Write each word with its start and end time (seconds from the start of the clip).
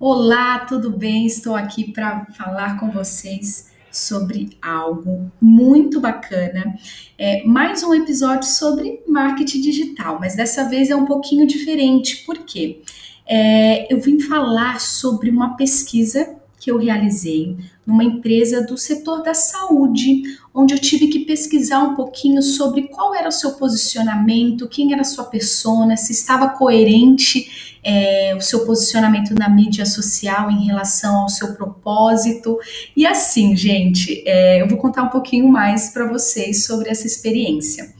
Olá, 0.00 0.60
tudo 0.60 0.90
bem? 0.90 1.26
Estou 1.26 1.56
aqui 1.56 1.90
para 1.90 2.24
falar 2.26 2.78
com 2.78 2.88
vocês 2.88 3.72
sobre 3.90 4.50
algo 4.62 5.28
muito 5.40 6.00
bacana. 6.00 6.78
É 7.18 7.42
mais 7.42 7.82
um 7.82 7.92
episódio 7.92 8.48
sobre 8.48 9.02
marketing 9.08 9.60
digital, 9.60 10.18
mas 10.20 10.36
dessa 10.36 10.68
vez 10.68 10.88
é 10.88 10.94
um 10.94 11.04
pouquinho 11.04 11.48
diferente. 11.48 12.18
Por 12.24 12.38
quê? 12.44 12.80
É, 13.26 13.92
eu 13.92 14.00
vim 14.00 14.20
falar 14.20 14.80
sobre 14.80 15.30
uma 15.30 15.56
pesquisa 15.56 16.32
que 16.60 16.70
eu 16.70 16.78
realizei 16.78 17.56
numa 17.84 18.04
empresa 18.04 18.64
do 18.64 18.78
setor 18.78 19.24
da 19.24 19.34
saúde, 19.34 20.22
onde 20.54 20.74
eu 20.74 20.78
tive 20.78 21.08
que 21.08 21.20
pesquisar 21.20 21.80
um 21.80 21.96
pouquinho 21.96 22.40
sobre 22.40 22.82
qual 22.82 23.16
era 23.16 23.28
o 23.28 23.32
seu 23.32 23.52
posicionamento, 23.54 24.68
quem 24.68 24.92
era 24.92 25.00
a 25.00 25.04
sua 25.04 25.24
persona, 25.24 25.96
se 25.96 26.12
estava 26.12 26.50
coerente 26.50 27.67
é, 27.82 28.34
o 28.36 28.40
seu 28.40 28.66
posicionamento 28.66 29.34
na 29.34 29.48
mídia 29.48 29.86
social 29.86 30.50
em 30.50 30.64
relação 30.66 31.22
ao 31.22 31.28
seu 31.28 31.54
propósito. 31.54 32.58
E 32.96 33.06
assim, 33.06 33.56
gente, 33.56 34.22
é, 34.26 34.60
eu 34.62 34.68
vou 34.68 34.78
contar 34.78 35.02
um 35.02 35.08
pouquinho 35.08 35.48
mais 35.48 35.90
para 35.90 36.06
vocês 36.06 36.64
sobre 36.64 36.90
essa 36.90 37.06
experiência. 37.06 37.92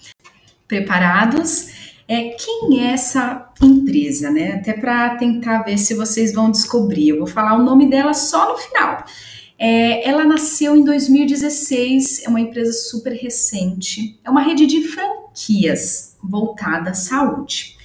Preparados? 0.67 1.69
É, 2.07 2.31
quem 2.31 2.81
é 2.81 2.93
essa 2.93 3.51
empresa, 3.63 4.31
né? 4.31 4.53
Até 4.53 4.73
para 4.73 5.17
tentar 5.17 5.63
ver 5.63 5.79
se 5.79 5.95
vocês 5.95 6.33
vão 6.33 6.51
descobrir. 6.51 7.11
Eu 7.11 7.19
vou 7.19 7.27
falar 7.27 7.55
o 7.59 7.63
nome 7.63 7.89
dela 7.89 8.15
só 8.15 8.53
no 8.53 8.59
final. 8.59 9.05
É, 9.59 10.09
ela 10.09 10.25
nasceu 10.25 10.77
em 10.77 10.85
2016, 10.85 12.25
é 12.25 12.29
uma 12.29 12.41
empresa 12.41 12.73
super 12.73 13.13
recente, 13.13 14.19
é 14.25 14.31
uma 14.31 14.41
rede 14.41 14.67
de 14.67 14.87
franquias 14.87 16.17
voltada 16.23 16.91
à 16.91 16.95
saúde. 16.95 17.77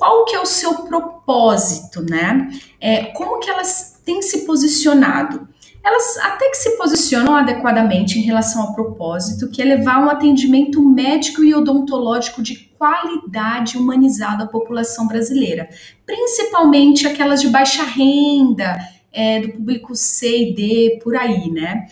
Qual 0.00 0.24
que 0.24 0.34
é 0.34 0.40
o 0.40 0.46
seu 0.46 0.76
propósito, 0.84 2.00
né? 2.00 2.48
É, 2.80 3.04
como 3.12 3.38
que 3.38 3.50
elas 3.50 4.00
têm 4.02 4.22
se 4.22 4.46
posicionado? 4.46 5.46
Elas 5.84 6.16
até 6.22 6.48
que 6.48 6.56
se 6.56 6.70
posicionam 6.78 7.36
adequadamente 7.36 8.18
em 8.18 8.22
relação 8.22 8.62
ao 8.62 8.74
propósito, 8.74 9.50
que 9.50 9.60
é 9.60 9.64
levar 9.66 10.02
um 10.02 10.08
atendimento 10.08 10.82
médico 10.82 11.44
e 11.44 11.54
odontológico 11.54 12.40
de 12.40 12.56
qualidade 12.78 13.76
humanizado 13.76 14.44
à 14.44 14.46
população 14.46 15.06
brasileira, 15.06 15.68
principalmente 16.06 17.06
aquelas 17.06 17.42
de 17.42 17.48
baixa 17.48 17.82
renda, 17.82 18.78
é, 19.12 19.40
do 19.40 19.52
público 19.52 19.94
C 19.94 20.44
e 20.44 20.54
D, 20.54 21.00
por 21.04 21.14
aí, 21.14 21.50
né? 21.50 21.88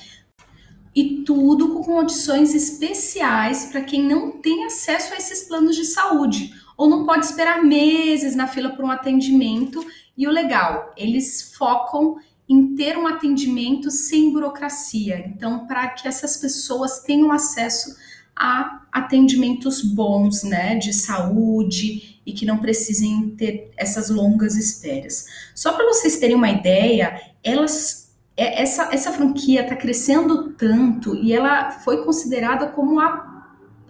E 0.94 1.24
tudo 1.26 1.74
com 1.74 1.82
condições 1.82 2.54
especiais 2.54 3.66
para 3.66 3.82
quem 3.82 4.02
não 4.02 4.30
tem 4.30 4.64
acesso 4.64 5.12
a 5.12 5.18
esses 5.18 5.46
planos 5.46 5.76
de 5.76 5.84
saúde 5.84 6.54
ou 6.78 6.88
não 6.88 7.04
pode 7.04 7.26
esperar 7.26 7.64
meses 7.64 8.36
na 8.36 8.46
fila 8.46 8.70
por 8.70 8.84
um 8.84 8.90
atendimento. 8.90 9.84
E 10.16 10.28
o 10.28 10.30
legal, 10.30 10.94
eles 10.96 11.52
focam 11.58 12.16
em 12.48 12.76
ter 12.76 12.96
um 12.96 13.06
atendimento 13.06 13.90
sem 13.90 14.32
burocracia. 14.32 15.26
Então, 15.26 15.66
para 15.66 15.88
que 15.88 16.06
essas 16.06 16.36
pessoas 16.36 17.00
tenham 17.00 17.32
acesso 17.32 17.96
a 18.34 18.86
atendimentos 18.92 19.82
bons, 19.82 20.44
né, 20.44 20.76
de 20.76 20.92
saúde 20.92 22.20
e 22.24 22.32
que 22.32 22.46
não 22.46 22.58
precisem 22.58 23.30
ter 23.30 23.72
essas 23.76 24.08
longas 24.08 24.54
esperas. 24.54 25.26
Só 25.54 25.72
para 25.72 25.84
vocês 25.84 26.18
terem 26.18 26.36
uma 26.36 26.50
ideia, 26.50 27.20
elas 27.42 28.08
é, 28.36 28.62
essa, 28.62 28.88
essa 28.92 29.10
franquia 29.10 29.62
está 29.62 29.74
crescendo 29.74 30.50
tanto 30.52 31.16
e 31.16 31.32
ela 31.32 31.72
foi 31.72 32.04
considerada 32.04 32.68
como 32.68 33.00
a 33.00 33.27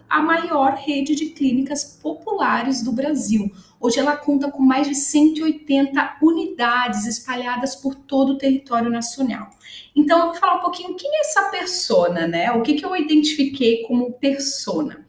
a 0.09 0.21
maior 0.21 0.73
rede 0.73 1.13
de 1.15 1.27
clínicas 1.27 1.83
populares 2.01 2.81
do 2.81 2.91
Brasil. 2.91 3.51
Hoje 3.79 3.99
ela 3.99 4.17
conta 4.17 4.51
com 4.51 4.61
mais 4.61 4.87
de 4.87 4.95
180 4.95 6.17
unidades 6.21 7.05
espalhadas 7.05 7.75
por 7.75 7.95
todo 7.95 8.33
o 8.33 8.37
território 8.37 8.89
nacional. 8.89 9.49
Então 9.95 10.19
eu 10.19 10.25
vou 10.27 10.35
falar 10.35 10.55
um 10.55 10.61
pouquinho 10.61 10.95
quem 10.95 11.09
é 11.15 11.21
essa 11.21 11.43
persona, 11.49 12.27
né? 12.27 12.51
O 12.51 12.61
que, 12.61 12.73
que 12.73 12.85
eu 12.85 12.95
identifiquei 12.95 13.83
como 13.83 14.13
persona? 14.13 15.05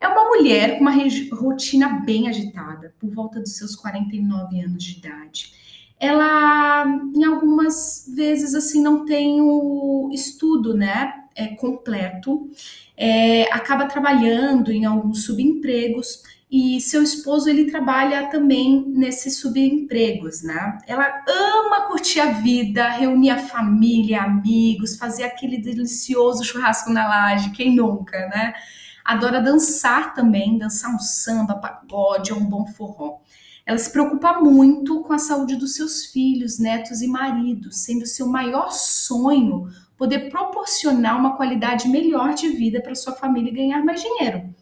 É 0.00 0.08
uma 0.08 0.24
mulher 0.24 0.76
com 0.76 0.80
uma 0.80 0.92
rotina 1.32 2.00
bem 2.04 2.28
agitada, 2.28 2.94
por 2.98 3.10
volta 3.10 3.40
dos 3.40 3.56
seus 3.56 3.74
49 3.74 4.60
anos 4.60 4.82
de 4.82 4.98
idade. 4.98 5.52
Ela, 5.98 6.84
em 7.14 7.24
algumas 7.24 8.12
vezes, 8.14 8.54
assim, 8.54 8.82
não 8.82 9.06
tem 9.06 9.40
o 9.40 10.10
estudo, 10.12 10.74
né? 10.74 11.23
É, 11.34 11.48
completo, 11.48 12.50
é, 12.96 13.44
acaba 13.52 13.86
trabalhando 13.86 14.70
em 14.70 14.84
alguns 14.84 15.24
subempregos 15.24 16.22
e 16.50 16.80
seu 16.80 17.02
esposo 17.02 17.48
ele 17.48 17.68
trabalha 17.70 18.28
também 18.28 18.84
nesses 18.86 19.38
subempregos, 19.38 20.42
né? 20.42 20.78
Ela 20.86 21.24
ama 21.26 21.88
curtir 21.88 22.20
a 22.20 22.30
vida, 22.30 22.88
reunir 22.90 23.30
a 23.30 23.38
família, 23.38 24.22
amigos, 24.22 24.96
fazer 24.96 25.24
aquele 25.24 25.58
delicioso 25.58 26.44
churrasco 26.44 26.90
na 26.90 27.08
laje, 27.08 27.50
quem 27.50 27.74
nunca, 27.74 28.28
né? 28.28 28.54
Adora 29.04 29.42
dançar 29.42 30.14
também, 30.14 30.56
dançar 30.56 30.94
um 30.94 30.98
samba, 31.00 31.56
pagode 31.56 32.32
ou 32.32 32.38
um 32.38 32.44
bom 32.44 32.64
forró. 32.66 33.18
Ela 33.66 33.78
se 33.78 33.90
preocupa 33.90 34.40
muito 34.40 35.00
com 35.02 35.12
a 35.12 35.18
saúde 35.18 35.56
dos 35.56 35.74
seus 35.74 36.06
filhos, 36.06 36.58
netos 36.58 37.02
e 37.02 37.08
maridos, 37.08 37.78
sendo 37.78 38.06
seu 38.06 38.28
maior 38.28 38.70
sonho 38.70 39.68
poder 39.96 40.30
proporcionar 40.30 41.18
uma 41.18 41.36
qualidade 41.36 41.88
melhor 41.88 42.34
de 42.34 42.48
vida 42.48 42.80
para 42.80 42.94
sua 42.94 43.14
família 43.14 43.50
e 43.50 43.54
ganhar 43.54 43.84
mais 43.84 44.02
dinheiro. 44.02 44.54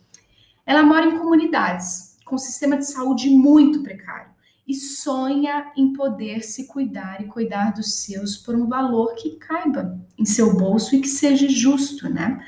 Ela 0.65 0.83
mora 0.83 1.07
em 1.07 1.19
comunidades 1.19 2.17
com 2.25 2.37
um 2.37 2.39
sistema 2.39 2.77
de 2.77 2.87
saúde 2.87 3.31
muito 3.31 3.83
precário 3.83 4.31
e 4.67 4.75
sonha 4.75 5.73
em 5.77 5.93
poder 5.93 6.43
se 6.43 6.67
cuidar 6.67 7.21
e 7.21 7.27
cuidar 7.27 7.73
dos 7.73 7.97
seus 7.97 8.37
por 8.37 8.55
um 8.55 8.67
valor 8.67 9.15
que 9.15 9.37
caiba 9.37 9.99
em 10.17 10.25
seu 10.25 10.57
bolso 10.57 10.95
e 10.95 11.01
que 11.01 11.09
seja 11.09 11.49
justo, 11.49 12.09
né? 12.09 12.45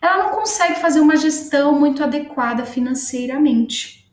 Ela 0.00 0.24
não 0.24 0.30
consegue 0.34 0.80
fazer 0.80 0.98
uma 0.98 1.16
gestão 1.16 1.78
muito 1.78 2.02
adequada 2.02 2.66
financeiramente, 2.66 4.12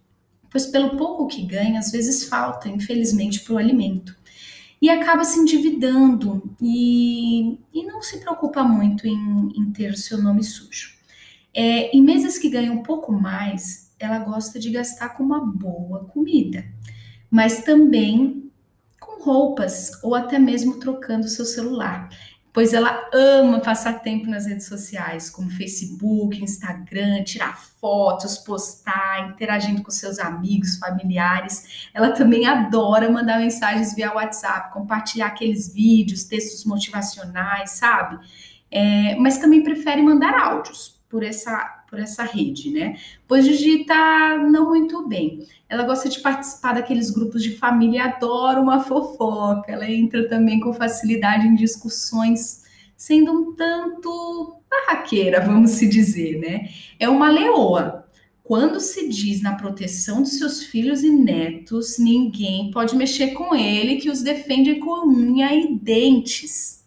pois 0.51 0.68
pelo 0.68 0.96
pouco 0.96 1.25
que 1.25 1.41
ganha, 1.44 1.80
às 1.80 1.91
vezes 1.91 2.25
falta, 2.25 2.69
infelizmente, 2.69 3.40
para 3.40 3.56
o 3.56 3.57
alimento 3.57 4.19
e 4.82 4.90
acaba 4.90 5.24
se 5.24 5.40
endividando. 5.40 6.56
E, 6.62 7.60
e 7.74 7.86
não 7.86 8.02
se 8.02 8.20
preocupa 8.20 8.64
muito 8.64 9.08
em, 9.08 9.52
em 9.56 9.72
ter 9.72 9.98
seu 9.98 10.22
nome 10.22 10.44
sujo. 10.44 10.98
É, 11.54 11.96
em 11.96 12.02
meses 12.02 12.38
que 12.38 12.50
ganha 12.50 12.72
um 12.72 12.84
pouco 12.84 13.12
mais, 13.12 13.92
ela 14.00 14.20
gosta 14.20 14.60
de 14.60 14.70
gastar 14.70 15.10
com 15.10 15.24
uma 15.24 15.46
boa 15.46 16.06
comida, 16.06 16.66
mas 17.30 17.64
também 17.64 18.52
com 19.00 19.24
roupas 19.24 19.92
ou 20.04 20.16
até 20.16 20.40
mesmo 20.40 20.80
trocando 20.80 21.28
seu 21.28 21.46
celular 21.46 22.10
pois 22.59 22.74
ela 22.74 23.08
ama 23.14 23.62
passar 23.62 24.02
tempo 24.02 24.30
nas 24.30 24.46
redes 24.46 24.68
sociais, 24.68 25.30
como 25.30 25.50
Facebook, 25.50 26.44
Instagram, 26.44 27.24
tirar 27.24 27.58
fotos, 27.58 28.38
postar, 28.38 29.30
interagindo 29.30 29.81
com 29.81 29.90
seus 29.90 30.20
amigos, 30.20 30.78
familiares. 30.78 31.88
Ela 31.94 32.12
também 32.12 32.46
adora 32.46 33.09
mandar 33.09 33.40
mensagens 33.40 33.96
via 33.96 34.14
WhatsApp, 34.14 34.74
compartilhar 34.74 35.28
aqueles 35.28 35.74
vídeos, 35.74 36.25
textos 36.25 36.66
motivacionais, 36.66 37.72
sabe? 37.72 38.19
É, 38.69 39.16
mas 39.16 39.38
também 39.38 39.64
prefere 39.64 40.02
mandar 40.02 40.38
áudios 40.38 41.00
por 41.08 41.24
essa 41.24 41.79
por 41.90 42.00
essa 42.00 42.24
rede, 42.24 42.70
né? 42.70 42.98
Pois 43.28 43.44
digita 43.44 44.38
não 44.50 44.70
muito 44.70 45.08
bem. 45.08 45.40
Ela 45.68 45.84
gosta 45.84 46.08
de 46.08 46.20
participar 46.20 46.74
daqueles 46.74 47.10
grupos 47.10 47.42
de 47.42 47.58
família, 47.58 48.06
adora 48.06 48.62
uma 48.62 48.84
fofoca. 48.84 49.72
Ela 49.72 49.90
entra 49.90 50.28
também 50.28 50.60
com 50.60 50.74
facilidade 50.74 51.48
em 51.48 51.56
discussões, 51.56 52.64
sendo 52.96 53.32
um 53.32 53.56
tanto 53.56 54.56
barraqueira, 54.70 55.42
vamos 55.42 55.72
se 55.72 55.88
dizer, 55.88 56.40
né? 56.40 56.70
É 57.00 57.10
uma 57.10 57.30
leoa. 57.30 58.06
Quando 58.44 58.80
se 58.80 59.08
diz 59.08 59.42
na 59.44 59.56
proteção 59.56 60.24
dos 60.24 60.40
seus 60.40 60.64
filhos 60.64 61.04
e 61.04 61.10
netos, 61.12 62.00
ninguém 62.00 62.72
pode 62.72 62.96
mexer 62.96 63.32
com 63.34 63.56
ele, 63.56 63.98
que 63.98 64.10
os 64.10 64.24
defende 64.24 64.76
com 64.76 65.08
unha 65.08 65.54
e 65.54 65.75
dentes. 65.75 66.79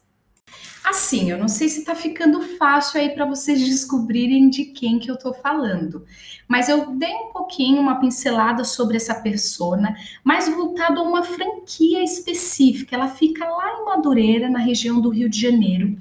Assim, 0.85 1.31
eu 1.31 1.39
não 1.39 1.47
sei 1.47 1.69
se 1.69 1.85
tá 1.85 1.95
ficando 1.95 2.41
fácil 2.59 3.01
aí 3.01 3.11
para 3.11 3.25
vocês 3.25 3.61
descobrirem 3.61 4.51
de 4.51 4.65
quem 4.65 4.99
que 4.99 5.11
eu 5.11 5.17
tô 5.17 5.33
falando, 5.33 6.05
mas 6.49 6.69
eu 6.69 6.91
dei 6.97 7.15
um 7.15 7.33
pouquinho 7.33 7.81
uma 7.81 8.01
pincelada 8.01 8.65
sobre 8.65 8.97
essa 8.97 9.15
persona, 9.15 9.97
mais 10.25 10.49
voltado 10.49 11.01
a 11.01 11.05
uma 11.05 11.23
franquia 11.23 12.03
específica. 12.03 12.97
Ela 12.97 13.09
fica 13.09 13.49
lá 13.49 13.81
em 13.81 13.85
Madureira, 13.85 14.51
na 14.51 14.59
região 14.59 15.01
do 15.01 15.09
Rio 15.09 15.29
de 15.29 15.41
Janeiro. 15.41 15.97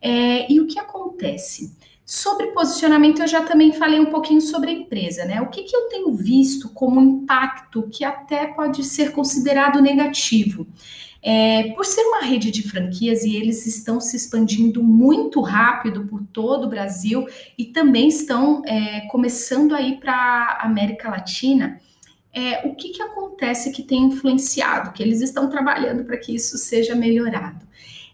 É, 0.00 0.50
e 0.50 0.60
o 0.60 0.66
que 0.66 0.78
acontece? 0.78 1.76
Sobre 2.04 2.48
posicionamento, 2.48 3.22
eu 3.22 3.28
já 3.28 3.42
também 3.42 3.72
falei 3.72 4.00
um 4.00 4.10
pouquinho 4.10 4.40
sobre 4.40 4.70
a 4.70 4.74
empresa, 4.74 5.24
né? 5.24 5.40
O 5.40 5.48
que, 5.48 5.62
que 5.62 5.76
eu 5.76 5.88
tenho 5.88 6.12
visto 6.14 6.68
como 6.70 7.00
impacto 7.00 7.88
que 7.90 8.04
até 8.04 8.46
pode 8.48 8.82
ser 8.82 9.12
considerado 9.12 9.80
negativo? 9.80 10.66
É, 11.24 11.72
por 11.74 11.86
ser 11.86 12.02
uma 12.02 12.22
rede 12.22 12.50
de 12.50 12.68
franquias 12.68 13.22
e 13.22 13.36
eles 13.36 13.64
estão 13.64 14.00
se 14.00 14.16
expandindo 14.16 14.82
muito 14.82 15.40
rápido 15.40 16.04
por 16.06 16.20
todo 16.32 16.64
o 16.64 16.68
Brasil 16.68 17.24
e 17.56 17.66
também 17.66 18.08
estão 18.08 18.60
é, 18.66 19.02
começando 19.02 19.72
aí 19.72 19.98
para 20.00 20.12
a 20.12 20.66
América 20.66 21.08
Latina, 21.08 21.80
é, 22.32 22.66
o 22.66 22.74
que, 22.74 22.88
que 22.88 23.02
acontece 23.02 23.70
que 23.70 23.84
tem 23.84 24.04
influenciado, 24.04 24.92
que 24.92 25.02
eles 25.02 25.20
estão 25.20 25.48
trabalhando 25.48 26.02
para 26.04 26.16
que 26.16 26.34
isso 26.34 26.58
seja 26.58 26.94
melhorado. 26.94 27.64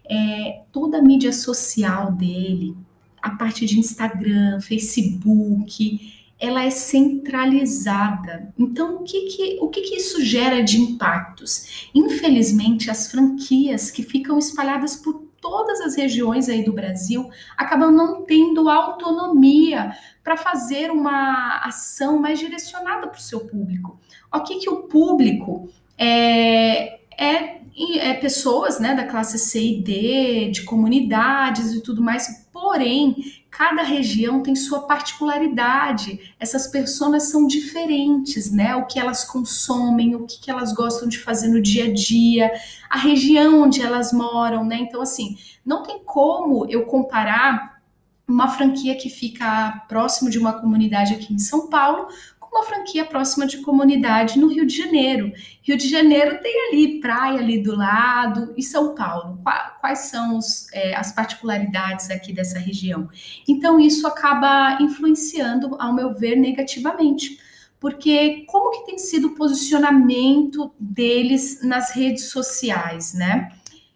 É, 0.07 0.61
toda 0.71 0.99
a 0.99 1.01
mídia 1.01 1.33
social 1.33 2.11
dele, 2.11 2.75
a 3.21 3.31
parte 3.31 3.65
de 3.65 3.79
Instagram, 3.79 4.59
Facebook, 4.61 6.18
ela 6.39 6.63
é 6.63 6.69
centralizada. 6.69 8.53
Então, 8.57 8.95
o 8.95 9.03
que, 9.03 9.21
que, 9.27 9.57
o 9.61 9.67
que, 9.67 9.81
que 9.81 9.95
isso 9.95 10.23
gera 10.23 10.63
de 10.63 10.79
impactos? 10.79 11.89
Infelizmente, 11.93 12.89
as 12.89 13.11
franquias 13.11 13.91
que 13.91 14.03
ficam 14.03 14.39
espalhadas 14.39 14.95
por 14.95 15.27
todas 15.41 15.81
as 15.81 15.95
regiões 15.95 16.47
aí 16.49 16.63
do 16.63 16.73
Brasil 16.73 17.29
acabam 17.57 17.91
não 17.91 18.23
tendo 18.23 18.69
autonomia 18.69 19.91
para 20.23 20.37
fazer 20.37 20.91
uma 20.91 21.61
ação 21.63 22.19
mais 22.19 22.39
direcionada 22.39 23.07
para 23.07 23.17
o 23.17 23.21
seu 23.21 23.41
público. 23.41 23.99
O 24.33 24.41
que, 24.41 24.59
que 24.59 24.69
o 24.69 24.83
público 24.83 25.69
é, 25.97 26.99
é, 27.17 27.58
é 27.99 28.13
pessoas 28.13 28.79
né, 28.79 28.93
da 28.93 29.05
classe 29.05 29.39
C 29.39 29.61
e 29.61 29.81
D, 29.81 30.51
de 30.51 30.63
comunidades 30.63 31.71
e 31.71 31.81
tudo 31.81 32.01
mais, 32.01 32.47
porém, 32.51 33.15
cada 33.49 33.83
região 33.83 34.43
tem 34.43 34.55
sua 34.55 34.81
particularidade. 34.81 36.33
Essas 36.39 36.67
pessoas 36.67 37.23
são 37.23 37.47
diferentes, 37.47 38.51
né? 38.51 38.75
O 38.75 38.85
que 38.85 38.99
elas 38.99 39.23
consomem, 39.23 40.15
o 40.15 40.25
que, 40.25 40.39
que 40.39 40.51
elas 40.51 40.73
gostam 40.73 41.07
de 41.07 41.17
fazer 41.19 41.47
no 41.47 41.61
dia 41.61 41.85
a 41.85 41.93
dia, 41.93 42.51
a 42.89 42.97
região 42.97 43.61
onde 43.61 43.81
elas 43.81 44.11
moram, 44.11 44.65
né? 44.65 44.77
Então, 44.81 45.01
assim, 45.01 45.37
não 45.65 45.83
tem 45.83 45.99
como 46.03 46.65
eu 46.69 46.85
comparar 46.85 47.79
uma 48.27 48.47
franquia 48.47 48.95
que 48.95 49.09
fica 49.09 49.85
próximo 49.87 50.29
de 50.29 50.37
uma 50.37 50.53
comunidade 50.53 51.13
aqui 51.13 51.33
em 51.33 51.39
São 51.39 51.67
Paulo 51.67 52.07
uma 52.51 52.63
franquia 52.63 53.05
próxima 53.05 53.45
de 53.45 53.57
comunidade 53.59 54.39
no 54.39 54.47
Rio 54.47 54.65
de 54.65 54.75
Janeiro. 54.75 55.31
Rio 55.61 55.77
de 55.77 55.87
Janeiro 55.87 56.39
tem 56.41 56.69
ali 56.69 56.99
praia 56.99 57.39
ali 57.39 57.61
do 57.61 57.75
lado 57.75 58.53
e 58.57 58.63
São 58.63 58.95
Paulo. 58.95 59.39
Quais 59.79 59.99
são 59.99 60.37
os, 60.37 60.71
é, 60.73 60.95
as 60.95 61.11
particularidades 61.11 62.09
aqui 62.09 62.33
dessa 62.33 62.59
região? 62.59 63.09
Então 63.47 63.79
isso 63.79 64.07
acaba 64.07 64.77
influenciando, 64.81 65.75
ao 65.79 65.93
meu 65.93 66.13
ver, 66.13 66.35
negativamente. 66.35 67.39
Porque 67.79 68.45
como 68.47 68.71
que 68.71 68.85
tem 68.85 68.97
sido 68.97 69.27
o 69.27 69.35
posicionamento 69.35 70.71
deles 70.77 71.61
nas 71.63 71.91
redes 71.91 72.25
sociais, 72.25 73.13
né? 73.13 73.51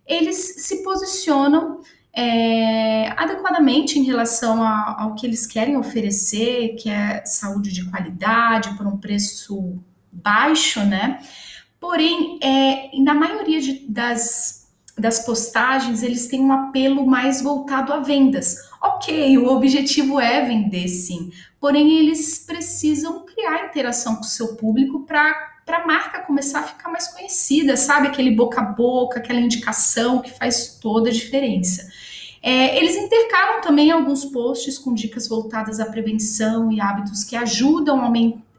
Eles 0.07 0.38
se 0.65 0.83
posicionam 0.83 1.81
é, 2.15 3.10
adequadamente 3.18 3.98
em 3.98 4.04
relação 4.04 4.62
a, 4.62 5.01
ao 5.01 5.15
que 5.15 5.25
eles 5.25 5.48
querem 5.48 5.75
oferecer, 5.77 6.75
que 6.75 6.89
é 6.89 7.25
saúde 7.25 7.71
de 7.71 7.89
qualidade 7.89 8.75
por 8.77 8.86
um 8.86 8.98
preço 8.98 9.83
baixo, 10.12 10.80
né? 10.81 11.19
Porém, 11.80 12.38
é, 12.42 12.92
na 13.00 13.15
maioria 13.15 13.60
de, 13.60 13.86
das, 13.89 14.69
das 14.98 15.25
postagens, 15.25 16.04
eles 16.04 16.27
têm 16.27 16.42
um 16.42 16.54
apelo 16.54 17.06
mais 17.06 17.42
voltado 17.42 17.92
a 17.92 18.00
vendas. 18.00 18.57
Ok, 18.81 19.38
o 19.38 19.48
objetivo 19.48 20.19
é 20.19 20.45
vender 20.45 20.88
sim, 20.88 21.31
porém 21.60 21.98
eles 21.98 22.39
precisam 22.39 23.25
criar 23.25 23.65
interação 23.65 24.15
com 24.15 24.21
o 24.21 24.25
seu 24.25 24.56
público 24.56 25.06
para 25.06 25.52
para 25.65 25.77
a 25.77 25.88
marca 25.88 26.19
começar 26.21 26.60
a 26.60 26.63
ficar 26.63 26.89
mais 26.89 27.07
conhecida, 27.07 27.77
sabe? 27.77 28.07
Aquele 28.07 28.31
boca 28.31 28.62
a 28.62 28.63
boca, 28.63 29.19
aquela 29.19 29.39
indicação 29.39 30.21
que 30.21 30.31
faz 30.31 30.77
toda 30.81 31.10
a 31.10 31.13
diferença. 31.13 31.89
É, 32.42 32.77
eles 32.77 32.98
intercalam 32.98 33.62
também 33.62 33.89
alguns 33.89 34.25
posts 34.25 34.77
com 34.77 34.94
dicas 34.94 35.30
voltadas 35.30 35.80
à 35.80 35.86
prevenção 35.86 36.69
e 36.69 36.81
hábitos 36.81 37.24
que 37.24 37.38
ajudam 37.38 38.01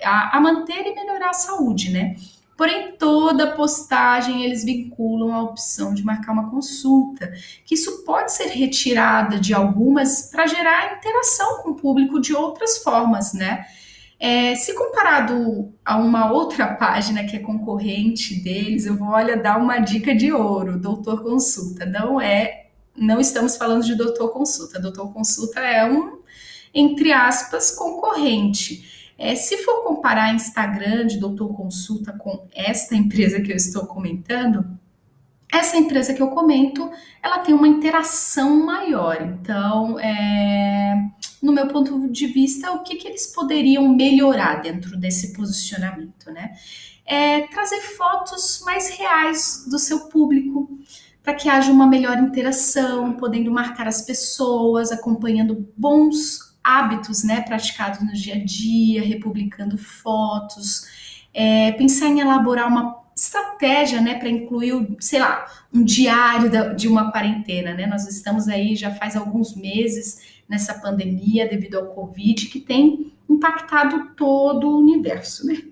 a, 0.03 0.37
a, 0.37 0.41
manter 0.41 0.87
e 0.87 0.95
melhorar 0.95 1.31
a 1.31 1.35
saúde, 1.35 1.91
né? 1.91 2.17
Porém, 2.56 2.93
toda 2.93 3.53
postagem 3.53 4.43
eles 4.43 4.65
vinculam 4.65 5.35
a 5.35 5.43
opção 5.43 5.93
de 5.93 6.03
marcar 6.03 6.33
uma 6.33 6.49
consulta, 6.49 7.31
que 7.67 7.75
isso 7.75 8.05
pode 8.05 8.33
ser 8.33 8.47
retirada 8.47 9.39
de 9.39 9.53
algumas 9.53 10.31
para 10.31 10.47
gerar 10.47 10.97
interação 10.97 11.62
com 11.62 11.71
o 11.71 11.75
público 11.75 12.21
de 12.21 12.33
outras 12.35 12.79
formas, 12.79 13.35
né? 13.35 13.67
É, 14.19 14.55
se 14.55 14.75
comparado 14.75 15.72
a 15.84 15.96
uma 15.96 16.32
outra 16.32 16.66
página 16.76 17.25
que 17.25 17.37
é 17.37 17.40
concorrente 17.40 18.43
deles, 18.43 18.87
eu 18.87 18.96
vou, 18.96 19.08
olha, 19.08 19.37
dar 19.37 19.58
uma 19.58 19.78
dica 19.78 20.14
de 20.14 20.32
ouro, 20.32 20.78
doutor 20.78 21.22
consulta. 21.22 21.84
Não 21.84 22.20
é 22.20 22.64
não 22.96 23.20
estamos 23.20 23.56
falando 23.56 23.84
de 23.84 23.94
doutor 23.94 24.28
consulta. 24.31 24.81
Doutor 24.81 25.12
consulta 25.12 25.61
é 25.61 25.84
um, 25.84 26.19
entre 26.72 27.12
aspas, 27.12 27.70
concorrente. 27.72 29.12
É, 29.19 29.34
se 29.34 29.58
for 29.58 29.82
comparar 29.84 30.34
Instagram 30.34 31.06
de 31.06 31.19
doutor 31.19 31.55
consulta 31.55 32.12
com 32.12 32.46
esta 32.55 32.94
empresa 32.94 33.40
que 33.40 33.52
eu 33.52 33.56
estou 33.56 33.87
comentando, 33.87 34.64
essa 35.52 35.76
empresa 35.76 36.12
que 36.12 36.22
eu 36.22 36.28
comento, 36.28 36.90
ela 37.22 37.38
tem 37.38 37.55
uma 37.55 37.69
interação 37.69 38.64
maior. 38.64 39.22
Então, 39.22 39.99
é, 40.00 41.10
no 41.44 41.52
meu 41.52 41.69
ponto 41.69 42.08
de 42.08 42.26
vista, 42.26 42.73
o 42.73 42.82
que, 42.82 42.96
que 42.96 43.06
eles 43.06 43.26
poderiam 43.26 43.87
melhorar 43.87 44.62
dentro 44.62 44.96
desse 44.96 45.35
posicionamento, 45.35 46.31
né? 46.32 46.55
É 47.05 47.46
trazer 47.49 47.81
fotos 47.81 48.62
mais 48.64 48.88
reais 48.88 49.67
do 49.70 49.79
seu 49.79 50.08
público, 50.08 50.79
para 51.23 51.35
que 51.35 51.49
haja 51.49 51.70
uma 51.70 51.87
melhor 51.87 52.19
interação, 52.19 53.12
podendo 53.12 53.50
marcar 53.50 53.87
as 53.87 54.02
pessoas, 54.02 54.91
acompanhando 54.91 55.69
bons 55.76 56.55
hábitos 56.62 57.23
né, 57.25 57.43
praticados 57.43 58.00
no 58.00 58.12
dia 58.12 58.37
a 58.37 58.44
dia, 58.44 59.02
republicando 59.02 59.76
fotos, 59.76 60.87
é, 61.35 61.73
pensar 61.73 62.06
em 62.06 62.20
elaborar 62.20 62.69
uma 62.69 63.05
estratégia 63.14 64.00
né, 64.00 64.14
para 64.14 64.31
incluir, 64.31 64.96
sei 64.99 65.20
lá, 65.20 65.46
um 65.73 65.85
diário 65.85 66.75
de 66.75 66.88
uma 66.88 67.12
quarentena. 67.12 67.75
Né? 67.75 67.87
Nós 67.87 68.08
estamos 68.08 68.49
aí 68.49 68.75
já 68.75 68.94
faz 68.94 69.14
alguns 69.14 69.55
meses 69.55 70.33
nessa 70.49 70.75
pandemia 70.75 71.49
devido 71.49 71.76
ao 71.76 71.87
Covid 71.87 72.46
que 72.46 72.61
tem 72.61 73.12
impactado 73.29 74.11
todo 74.17 74.69
o 74.69 74.79
universo. 74.81 75.46
Né? 75.46 75.62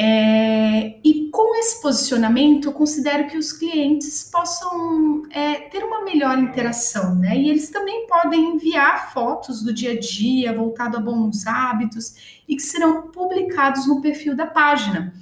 É, 0.00 0.98
e 1.02 1.28
com 1.32 1.56
esse 1.56 1.82
posicionamento, 1.82 2.68
eu 2.68 2.72
considero 2.72 3.26
que 3.26 3.36
os 3.36 3.52
clientes 3.52 4.30
possam 4.30 5.24
é, 5.28 5.54
ter 5.54 5.82
uma 5.82 6.04
melhor 6.04 6.38
interação, 6.38 7.16
né? 7.16 7.36
E 7.36 7.50
eles 7.50 7.68
também 7.68 8.06
podem 8.06 8.54
enviar 8.54 9.12
fotos 9.12 9.60
do 9.60 9.72
dia 9.72 9.92
a 9.92 9.98
dia, 9.98 10.52
voltado 10.52 10.96
a 10.96 11.00
bons 11.00 11.48
hábitos, 11.48 12.40
e 12.48 12.54
que 12.54 12.62
serão 12.62 13.08
publicados 13.08 13.88
no 13.88 14.00
perfil 14.00 14.36
da 14.36 14.46
página. 14.46 15.12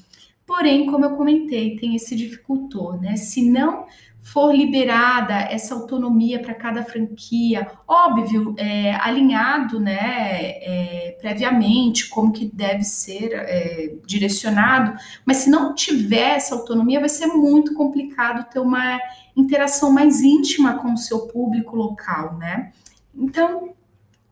Porém, 0.46 0.84
como 0.86 1.06
eu 1.06 1.16
comentei, 1.16 1.76
tem 1.76 1.96
esse 1.96 2.14
dificultor, 2.14 3.00
né? 3.00 3.16
Se 3.16 3.48
não 3.48 3.86
for 4.32 4.52
liberada 4.52 5.34
essa 5.34 5.72
autonomia 5.72 6.40
para 6.40 6.52
cada 6.52 6.82
franquia, 6.84 7.70
óbvio, 7.86 8.56
é, 8.58 8.92
alinhado, 8.96 9.78
né, 9.78 9.98
é, 10.00 11.16
previamente, 11.20 12.08
como 12.08 12.32
que 12.32 12.50
deve 12.52 12.82
ser 12.82 13.32
é, 13.32 13.94
direcionado, 14.04 14.98
mas 15.24 15.38
se 15.38 15.50
não 15.50 15.72
tiver 15.76 16.34
essa 16.34 16.56
autonomia, 16.56 16.98
vai 16.98 17.08
ser 17.08 17.28
muito 17.28 17.72
complicado 17.74 18.50
ter 18.50 18.58
uma 18.58 18.98
interação 19.36 19.92
mais 19.92 20.20
íntima 20.20 20.74
com 20.74 20.92
o 20.92 20.98
seu 20.98 21.28
público 21.28 21.76
local, 21.76 22.36
né? 22.36 22.72
Então, 23.14 23.75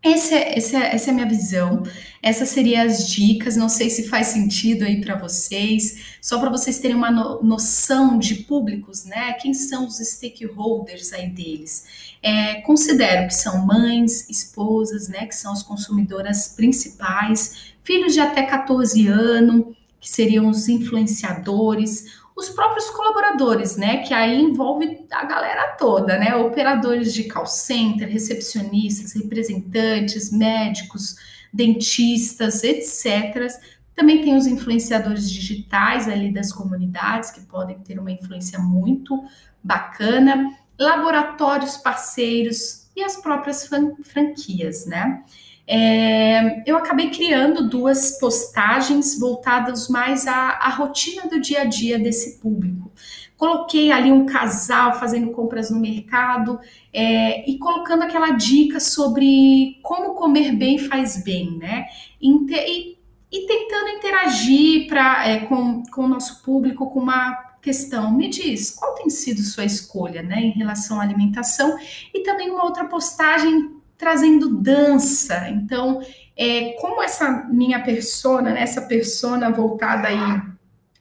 esse 0.05 0.35
é, 0.35 0.59
esse 0.59 0.77
é, 0.77 0.95
essa 0.95 1.09
é 1.09 1.13
a 1.13 1.15
minha 1.15 1.29
visão. 1.29 1.83
Essas 2.23 2.51
seriam 2.51 2.83
as 2.85 3.09
dicas. 3.09 3.57
Não 3.57 3.69
sei 3.71 3.89
se 3.89 4.07
faz 4.09 4.29
sentido 4.29 4.85
aí 4.85 5.01
para 5.01 5.17
vocês. 5.17 6.17
Só 6.21 6.39
para 6.39 6.51
vocês 6.51 6.79
terem 6.79 6.97
uma 6.97 7.11
no, 7.11 7.43
noção 7.43 8.19
de 8.19 8.35
públicos, 8.37 9.05
né? 9.05 9.33
Quem 9.35 9.55
são 9.55 9.87
os 9.87 9.97
stakeholders 9.97 11.13
aí 11.13 11.31
deles? 11.31 11.87
É, 12.23 12.61
considero 12.61 13.27
que 13.29 13.35
são 13.35 13.67
mães, 13.67 14.29
esposas, 14.29 15.09
né? 15.09 15.27
Que 15.27 15.35
são 15.35 15.53
as 15.53 15.63
consumidoras 15.63 16.49
principais, 16.49 17.75
filhos 17.83 18.13
de 18.13 18.21
até 18.21 18.43
14 18.43 19.07
anos, 19.09 19.75
que 20.01 20.11
seriam 20.11 20.49
os 20.49 20.69
influenciadores, 20.69 22.24
os 22.37 22.51
próprios 22.51 22.91
colaboradores, 22.91 23.77
né? 23.77 23.99
Que 23.99 24.13
aí 24.13 24.41
envolve 24.41 25.07
a 25.11 25.25
galera 25.25 25.77
toda, 25.79 26.19
né? 26.19 26.35
Operadores 26.35 27.15
de 27.15 27.25
call 27.25 27.47
center, 27.47 28.09
recepcionistas, 28.09 29.13
representantes, 29.13 30.33
médicos, 30.33 31.17
dentistas, 31.53 32.65
etc. 32.65 33.47
Também 33.95 34.23
tem 34.23 34.37
os 34.37 34.47
influenciadores 34.47 35.31
digitais 35.31 36.09
ali 36.09 36.33
das 36.33 36.53
comunidades, 36.53 37.31
que 37.31 37.41
podem 37.43 37.79
ter 37.79 37.99
uma 37.99 38.11
influência 38.11 38.59
muito 38.59 39.23
bacana, 39.63 40.51
laboratórios 40.77 41.77
parceiros 41.77 42.89
e 42.97 43.03
as 43.03 43.17
próprias 43.17 43.69
franquias, 44.03 44.87
né? 44.87 45.23
É, 45.67 46.63
eu 46.69 46.77
acabei 46.77 47.11
criando 47.11 47.69
duas 47.69 48.19
postagens 48.19 49.19
voltadas 49.19 49.89
mais 49.89 50.27
à, 50.27 50.51
à, 50.61 50.69
rotina 50.69 51.27
do 51.27 51.41
dia 51.41 51.63
a 51.63 51.65
dia 51.65 51.99
desse 51.99 52.39
público. 52.39 52.93
Coloquei 53.37 53.91
ali 53.91 54.13
um 54.13 54.27
casal 54.27 54.95
fazendo 54.99 55.31
compras 55.31 55.71
no 55.71 55.81
mercado 55.81 56.61
é, 56.93 57.49
e 57.51 57.59
colocando 57.59 58.03
aquela 58.03 58.31
dica 58.33 58.79
sobre 58.79 59.79
como 59.83 60.15
comer 60.15 60.53
bem 60.53 60.79
faz 60.79 61.23
bem, 61.23 61.59
né? 61.59 61.87
E, 62.21 62.99
e 63.33 63.47
tentando 63.47 63.89
interagir 63.89 64.87
pra, 64.87 65.27
é, 65.27 65.41
com, 65.41 65.83
com 65.85 66.05
o 66.05 66.09
nosso 66.09 66.43
público 66.43 66.91
com 66.91 67.01
uma 67.01 67.55
questão. 67.61 68.13
Me 68.13 68.29
diz, 68.29 68.71
qual 68.71 68.95
tem 68.95 69.09
sido 69.09 69.41
sua 69.41 69.65
escolha 69.65 70.23
né, 70.23 70.41
em 70.41 70.51
relação 70.51 71.01
à 71.01 71.03
alimentação? 71.03 71.77
E 72.13 72.23
também 72.23 72.51
uma 72.51 72.65
outra 72.65 72.85
postagem 72.85 73.83
trazendo 74.05 74.61
dança. 74.61 75.49
Então, 75.49 76.03
é, 76.37 76.73
como 76.73 77.03
essa 77.03 77.49
minha 77.51 77.83
persona, 77.83 78.51
né, 78.51 78.61
essa 78.61 78.83
persona 78.83 79.51
voltada 79.51 80.09
aí 80.09 80.43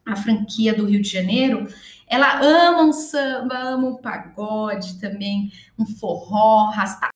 à 0.05 0.15
franquia 0.15 0.73
do 0.73 0.85
Rio 0.85 1.01
de 1.01 1.09
Janeiro, 1.09 1.67
ela 2.07 2.39
ama 2.41 2.83
um 2.83 2.93
samba, 2.93 3.57
ama 3.57 3.87
um 3.89 3.95
pagode 3.97 5.01
também, 5.01 5.51
um 5.77 5.85
forró, 5.85 6.69
rasta. 6.69 7.09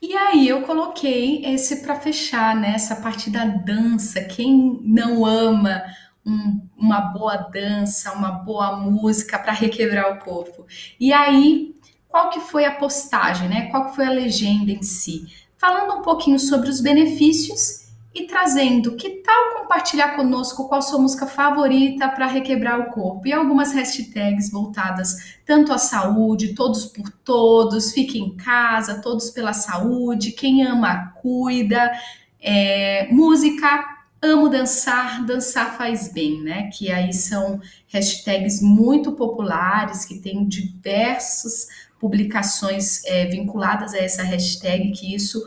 E 0.00 0.16
aí 0.16 0.48
eu 0.48 0.62
coloquei 0.62 1.44
esse 1.44 1.82
para 1.82 1.98
fechar, 1.98 2.54
né? 2.54 2.74
Essa 2.74 2.96
parte 2.96 3.30
da 3.30 3.44
dança. 3.44 4.22
Quem 4.22 4.80
não 4.82 5.26
ama 5.26 5.82
um, 6.24 6.60
uma 6.76 7.00
boa 7.00 7.36
dança, 7.36 8.12
uma 8.12 8.30
boa 8.30 8.76
música 8.76 9.38
para 9.38 9.52
requebrar 9.52 10.12
o 10.12 10.18
corpo? 10.20 10.66
E 10.98 11.12
aí, 11.12 11.74
qual 12.10 12.28
que 12.28 12.40
foi 12.40 12.64
a 12.64 12.74
postagem, 12.74 13.48
né? 13.48 13.70
Qual 13.70 13.86
que 13.86 13.96
foi 13.96 14.04
a 14.04 14.10
legenda 14.10 14.70
em 14.70 14.82
si? 14.82 15.26
Falando 15.56 15.98
um 15.98 16.02
pouquinho 16.02 16.38
sobre 16.38 16.68
os 16.68 16.80
benefícios 16.80 17.88
e 18.12 18.26
trazendo 18.26 18.96
que 18.96 19.22
tal 19.22 19.60
compartilhar 19.60 20.16
conosco 20.16 20.68
qual 20.68 20.82
sua 20.82 20.98
música 20.98 21.26
favorita 21.26 22.08
para 22.08 22.26
requebrar 22.26 22.80
o 22.80 22.90
corpo 22.90 23.28
e 23.28 23.32
algumas 23.32 23.72
hashtags 23.72 24.50
voltadas 24.50 25.36
tanto 25.46 25.72
à 25.72 25.78
saúde, 25.78 26.54
todos 26.54 26.86
por 26.86 27.08
todos, 27.24 27.92
fique 27.92 28.18
em 28.18 28.36
casa, 28.36 29.00
todos 29.00 29.30
pela 29.30 29.52
saúde, 29.52 30.32
quem 30.32 30.64
ama 30.66 31.12
cuida, 31.22 31.92
é, 32.40 33.06
música, 33.12 33.84
amo 34.20 34.48
dançar, 34.48 35.24
dançar 35.24 35.76
faz 35.76 36.12
bem, 36.12 36.42
né? 36.42 36.68
Que 36.72 36.90
aí 36.90 37.12
são 37.12 37.60
hashtags 37.92 38.60
muito 38.60 39.12
populares 39.12 40.04
que 40.04 40.18
tem 40.18 40.48
diversas 40.48 41.68
publicações 42.00 43.04
é, 43.04 43.26
vinculadas 43.26 43.92
a 43.92 43.98
essa 43.98 44.22
hashtag 44.22 44.90
que 44.92 45.14
isso 45.14 45.40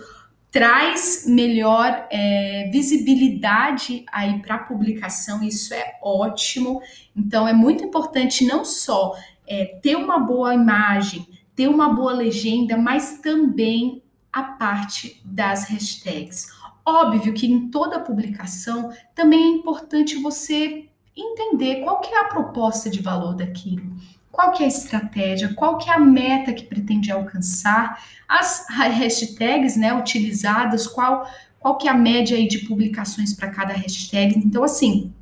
traz 0.51 1.25
melhor 1.27 2.07
é, 2.11 2.69
visibilidade 2.71 4.05
aí 4.11 4.39
para 4.39 4.55
a 4.55 4.59
publicação, 4.59 5.41
isso 5.41 5.73
é 5.73 5.97
ótimo. 5.99 6.79
Então 7.15 7.47
é 7.47 7.53
muito 7.53 7.83
importante 7.83 8.45
não 8.45 8.63
só 8.63 9.17
é, 9.47 9.65
ter 9.81 9.95
uma 9.95 10.19
boa 10.19 10.53
imagem, 10.53 11.27
ter 11.55 11.67
uma 11.67 11.89
boa 11.89 12.13
legenda, 12.13 12.77
mas 12.77 13.19
também 13.19 14.03
a 14.31 14.43
parte 14.43 15.19
das 15.25 15.67
hashtags. 15.69 16.47
Óbvio 16.85 17.33
que 17.33 17.47
em 17.47 17.71
toda 17.71 17.99
publicação 17.99 18.91
também 19.15 19.41
é 19.41 19.47
importante 19.47 20.21
você 20.21 20.87
entender 21.15 21.81
qual 21.83 21.99
que 21.99 22.13
é 22.13 22.19
a 22.19 22.25
proposta 22.25 22.91
de 22.91 23.01
valor 23.01 23.35
daquilo 23.35 23.91
qual 24.33 24.51
que 24.51 24.63
é 24.63 24.65
a 24.65 24.67
estratégia, 24.67 25.53
qual 25.53 25.77
que 25.77 25.91
é 25.91 25.93
a 25.93 25.99
meta 25.99 26.51
que 26.51 26.63
pretende 26.63 27.11
alcançar, 27.11 28.03
as 28.27 28.65
hashtags, 28.73 29.77
né, 29.77 29.93
utilizadas, 29.93 30.87
qual 30.87 31.25
qual 31.59 31.77
que 31.77 31.87
é 31.87 31.91
a 31.91 31.93
média 31.93 32.35
aí 32.35 32.45
de 32.45 32.59
publicações 32.59 33.33
para 33.33 33.47
cada 33.47 33.73
hashtag. 33.73 34.37
Então, 34.37 34.65
assim, 34.65 35.13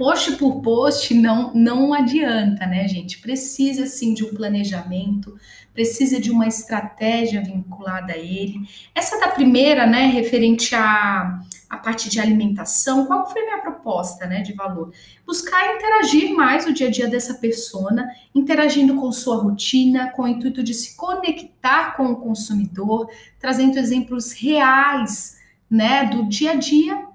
post 0.00 0.32
por 0.36 0.62
post 0.62 1.12
não 1.12 1.52
não 1.52 1.92
adianta, 1.92 2.64
né, 2.64 2.88
gente? 2.88 3.18
Precisa 3.18 3.84
sim 3.84 4.14
de 4.14 4.24
um 4.24 4.32
planejamento, 4.32 5.36
precisa 5.74 6.18
de 6.18 6.30
uma 6.30 6.46
estratégia 6.46 7.42
vinculada 7.42 8.14
a 8.14 8.16
ele. 8.16 8.66
Essa 8.94 9.20
da 9.20 9.28
primeira, 9.28 9.86
né, 9.86 10.06
referente 10.06 10.74
a 10.74 11.38
a 11.68 11.76
parte 11.76 12.10
de 12.10 12.18
alimentação, 12.18 13.06
qual 13.06 13.30
foi 13.30 13.42
a 13.42 13.44
minha 13.44 13.58
proposta 13.58 14.26
né, 14.26 14.40
de 14.40 14.52
valor? 14.54 14.92
Buscar 15.24 15.76
interagir 15.76 16.34
mais 16.34 16.66
o 16.66 16.72
dia 16.72 16.88
a 16.88 16.90
dia 16.90 17.06
dessa 17.06 17.34
persona, 17.34 18.10
interagindo 18.34 18.96
com 18.96 19.12
sua 19.12 19.36
rotina, 19.36 20.10
com 20.10 20.22
o 20.22 20.28
intuito 20.28 20.64
de 20.64 20.74
se 20.74 20.96
conectar 20.96 21.94
com 21.96 22.06
o 22.06 22.16
consumidor, 22.16 23.08
trazendo 23.38 23.78
exemplos 23.78 24.32
reais 24.32 25.38
né, 25.70 26.06
do 26.06 26.28
dia 26.28 26.52
a 26.52 26.54
dia 26.56 27.09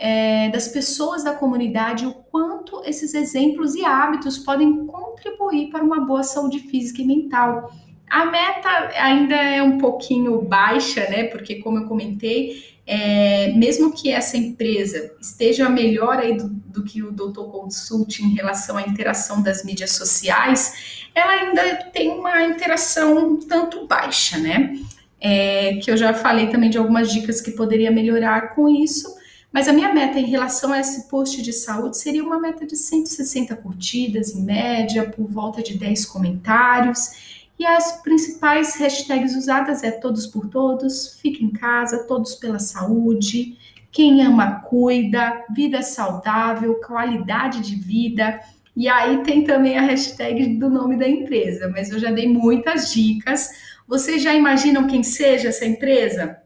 é, 0.00 0.48
das 0.48 0.66
pessoas 0.66 1.22
da 1.22 1.34
comunidade, 1.34 2.06
o 2.06 2.14
quanto 2.14 2.82
esses 2.86 3.12
exemplos 3.12 3.74
e 3.74 3.84
hábitos 3.84 4.38
podem 4.38 4.86
contribuir 4.86 5.68
para 5.68 5.84
uma 5.84 6.00
boa 6.00 6.22
saúde 6.22 6.58
física 6.58 7.02
e 7.02 7.04
mental. 7.04 7.70
A 8.08 8.24
meta 8.24 8.68
ainda 8.96 9.36
é 9.36 9.62
um 9.62 9.76
pouquinho 9.76 10.40
baixa, 10.40 11.02
né? 11.10 11.24
Porque, 11.24 11.56
como 11.56 11.78
eu 11.78 11.86
comentei, 11.86 12.64
é, 12.86 13.52
mesmo 13.52 13.92
que 13.92 14.10
essa 14.10 14.38
empresa 14.38 15.12
esteja 15.20 15.68
melhor 15.68 16.16
aí 16.16 16.34
do, 16.34 16.48
do 16.48 16.82
que 16.82 17.02
o 17.02 17.12
Doutor 17.12 17.52
Consult 17.52 18.20
em 18.20 18.34
relação 18.34 18.78
à 18.78 18.82
interação 18.82 19.42
das 19.42 19.62
mídias 19.62 19.92
sociais, 19.92 21.04
ela 21.14 21.32
ainda 21.32 21.84
tem 21.92 22.08
uma 22.08 22.42
interação 22.42 23.36
tanto 23.36 23.86
baixa, 23.86 24.38
né? 24.38 24.74
É, 25.20 25.74
que 25.74 25.90
eu 25.90 25.96
já 25.98 26.14
falei 26.14 26.46
também 26.46 26.70
de 26.70 26.78
algumas 26.78 27.12
dicas 27.12 27.42
que 27.42 27.50
poderia 27.50 27.90
melhorar 27.90 28.54
com 28.54 28.66
isso, 28.66 29.19
mas 29.52 29.68
a 29.68 29.72
minha 29.72 29.92
meta 29.92 30.18
em 30.18 30.26
relação 30.26 30.72
a 30.72 30.78
esse 30.78 31.08
post 31.08 31.42
de 31.42 31.52
saúde 31.52 31.98
seria 31.98 32.22
uma 32.22 32.38
meta 32.38 32.64
de 32.64 32.76
160 32.76 33.56
curtidas 33.56 34.34
em 34.34 34.42
média, 34.44 35.10
por 35.10 35.26
volta 35.26 35.62
de 35.62 35.76
10 35.76 36.06
comentários. 36.06 37.40
E 37.58 37.66
as 37.66 38.00
principais 38.00 38.76
hashtags 38.76 39.34
usadas 39.34 39.82
é 39.82 39.90
todos 39.90 40.26
por 40.26 40.48
todos, 40.48 41.18
fica 41.20 41.44
em 41.44 41.50
casa, 41.50 42.04
todos 42.04 42.36
pela 42.36 42.58
saúde, 42.58 43.58
quem 43.92 44.24
ama 44.24 44.60
cuida, 44.60 45.44
vida 45.54 45.82
saudável, 45.82 46.76
qualidade 46.76 47.60
de 47.60 47.74
vida. 47.74 48.40
E 48.76 48.88
aí 48.88 49.22
tem 49.24 49.42
também 49.44 49.76
a 49.76 49.82
hashtag 49.82 50.54
do 50.54 50.70
nome 50.70 50.96
da 50.96 51.08
empresa, 51.08 51.68
mas 51.68 51.90
eu 51.90 51.98
já 51.98 52.10
dei 52.10 52.28
muitas 52.28 52.92
dicas. 52.92 53.50
Vocês 53.86 54.22
já 54.22 54.32
imaginam 54.32 54.86
quem 54.86 55.02
seja 55.02 55.48
essa 55.48 55.66
empresa? 55.66 56.40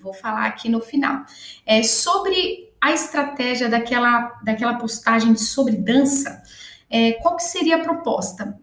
Vou 0.00 0.12
falar 0.12 0.46
aqui 0.46 0.68
no 0.68 0.80
final. 0.80 1.24
É 1.66 1.82
sobre 1.82 2.70
a 2.80 2.92
estratégia 2.92 3.68
daquela, 3.68 4.40
daquela 4.44 4.74
postagem 4.74 5.36
sobre 5.36 5.76
dança. 5.76 6.42
É, 6.90 7.12
qual 7.12 7.36
que 7.36 7.42
seria 7.42 7.76
a 7.76 7.80
proposta? 7.80 8.58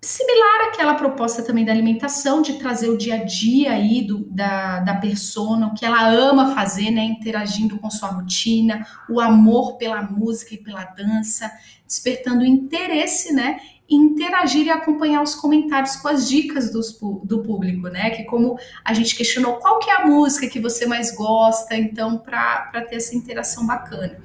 Similar 0.00 0.68
àquela 0.68 0.94
proposta 0.94 1.42
também 1.42 1.64
da 1.64 1.70
alimentação, 1.70 2.42
de 2.42 2.54
trazer 2.54 2.88
o 2.88 2.98
dia 2.98 3.14
a 3.14 3.24
dia 3.24 3.70
aí 3.70 4.02
do, 4.02 4.24
da, 4.24 4.80
da 4.80 4.96
persona, 4.96 5.68
o 5.68 5.74
que 5.74 5.86
ela 5.86 6.08
ama 6.08 6.56
fazer, 6.56 6.90
né? 6.90 7.04
Interagindo 7.04 7.78
com 7.78 7.88
sua 7.88 8.08
rotina, 8.08 8.84
o 9.08 9.20
amor 9.20 9.76
pela 9.76 10.02
música 10.02 10.54
e 10.54 10.58
pela 10.58 10.84
dança, 10.84 11.50
despertando 11.86 12.44
interesse, 12.44 13.32
né? 13.32 13.60
Interagir 13.94 14.66
e 14.66 14.70
acompanhar 14.70 15.22
os 15.22 15.34
comentários 15.34 15.96
com 15.96 16.08
as 16.08 16.28
dicas 16.28 16.72
dos, 16.72 16.98
do 17.24 17.42
público, 17.42 17.88
né? 17.88 18.10
Que 18.10 18.24
como 18.24 18.58
a 18.84 18.94
gente 18.94 19.14
questionou 19.14 19.54
qual 19.54 19.78
que 19.78 19.90
é 19.90 19.96
a 20.02 20.06
música 20.06 20.48
que 20.48 20.60
você 20.60 20.86
mais 20.86 21.14
gosta, 21.14 21.76
então, 21.76 22.18
para 22.18 22.84
ter 22.88 22.96
essa 22.96 23.14
interação 23.14 23.66
bacana. 23.66 24.18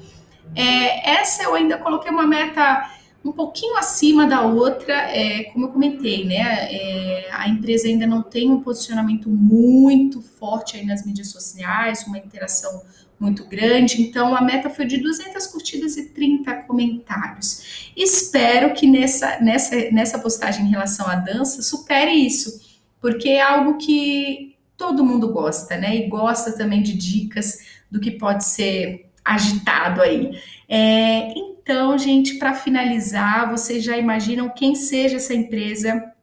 É, 0.55 1.11
essa 1.11 1.43
eu 1.43 1.53
ainda 1.53 1.77
coloquei 1.77 2.11
uma 2.11 2.25
meta 2.25 2.89
um 3.23 3.31
pouquinho 3.31 3.75
acima 3.77 4.25
da 4.25 4.41
outra, 4.41 4.93
é, 4.93 5.43
como 5.51 5.65
eu 5.65 5.69
comentei, 5.69 6.25
né? 6.25 6.67
É, 6.71 7.29
a 7.31 7.47
empresa 7.49 7.87
ainda 7.87 8.07
não 8.07 8.21
tem 8.21 8.49
um 8.49 8.61
posicionamento 8.61 9.29
muito 9.29 10.21
forte 10.21 10.77
aí 10.77 10.85
nas 10.85 11.05
mídias 11.05 11.29
sociais, 11.29 12.05
uma 12.07 12.17
interação 12.17 12.81
muito 13.19 13.45
grande, 13.45 14.01
então 14.01 14.35
a 14.35 14.41
meta 14.41 14.69
foi 14.69 14.85
de 14.85 14.97
200 14.97 15.47
curtidas 15.47 15.97
e 15.97 16.09
30 16.09 16.53
comentários. 16.63 17.91
Espero 17.95 18.73
que 18.73 18.85
nessa, 18.85 19.39
nessa, 19.39 19.75
nessa 19.91 20.19
postagem 20.19 20.65
em 20.65 20.69
relação 20.69 21.07
à 21.07 21.15
dança 21.15 21.63
supere 21.63 22.11
isso, 22.11 22.61
porque 23.01 23.29
é 23.29 23.41
algo 23.41 23.77
que 23.77 24.55
todo 24.77 25.03
mundo 25.03 25.33
gosta, 25.33 25.75
né? 25.77 25.95
E 25.95 26.07
gosta 26.07 26.51
também 26.55 26.83
de 26.83 26.93
dicas 26.93 27.59
do 27.89 27.99
que 27.99 28.11
pode 28.11 28.45
ser 28.45 29.09
agitado 29.25 30.01
aí. 30.01 30.39
É, 30.69 31.33
então, 31.35 31.97
gente, 31.97 32.35
para 32.35 32.53
finalizar, 32.53 33.49
vocês 33.49 33.83
já 33.83 33.97
imaginam 33.97 34.49
quem 34.49 34.75
seja 34.75 35.17
essa 35.17 35.33
empresa? 35.33 36.13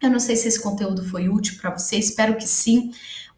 Eu 0.00 0.10
não 0.10 0.20
sei 0.20 0.36
se 0.36 0.48
esse 0.48 0.62
conteúdo 0.62 1.04
foi 1.08 1.28
útil 1.28 1.56
para 1.60 1.76
você, 1.76 1.96
espero 1.96 2.36
que 2.36 2.46
sim. 2.46 2.92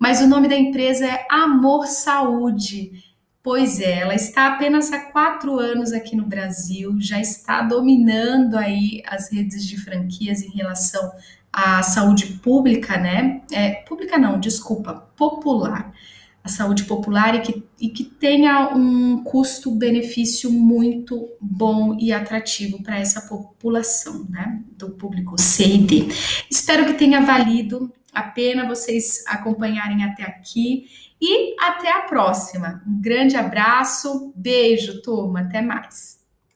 Mas 0.04 0.20
o 0.20 0.26
nome 0.26 0.48
da 0.48 0.54
empresa 0.54 1.06
é 1.06 1.26
Amor 1.30 1.86
Saúde. 1.86 2.92
Pois 3.42 3.80
é, 3.80 4.00
ela 4.00 4.14
está 4.14 4.48
apenas 4.48 4.92
há 4.92 4.98
quatro 4.98 5.58
anos 5.58 5.94
aqui 5.94 6.14
no 6.14 6.26
Brasil, 6.26 6.94
já 7.00 7.18
está 7.18 7.62
dominando 7.62 8.54
aí 8.56 9.02
as 9.06 9.32
redes 9.32 9.66
de 9.66 9.80
franquias 9.80 10.42
em 10.42 10.50
relação 10.50 11.10
à 11.50 11.82
saúde 11.82 12.26
pública, 12.42 12.98
né? 12.98 13.40
É, 13.50 13.76
pública 13.88 14.18
não, 14.18 14.38
desculpa, 14.38 15.08
popular 15.16 15.90
a 16.44 16.48
saúde 16.50 16.84
popular 16.84 17.34
e 17.36 17.40
que, 17.40 17.62
e 17.80 17.88
que 17.88 18.04
tenha 18.04 18.74
um 18.74 19.24
custo-benefício 19.24 20.52
muito 20.52 21.26
bom 21.40 21.96
e 21.98 22.12
atrativo 22.12 22.82
para 22.82 22.98
essa 22.98 23.22
população, 23.22 24.26
né, 24.28 24.60
do 24.76 24.90
público 24.90 25.40
C 25.40 25.64
e 25.64 25.78
D. 25.78 26.08
Espero 26.50 26.84
que 26.84 26.92
tenha 26.92 27.22
valido 27.22 27.90
a 28.14 28.22
pena 28.22 28.68
vocês 28.68 29.24
acompanharem 29.26 30.04
até 30.04 30.22
aqui. 30.22 30.86
E 31.20 31.54
até 31.58 31.90
a 31.90 32.02
próxima. 32.02 32.82
Um 32.86 33.00
grande 33.00 33.36
abraço, 33.36 34.32
beijo, 34.36 35.00
turma, 35.00 35.40
até 35.40 35.62
mais. 35.62 36.23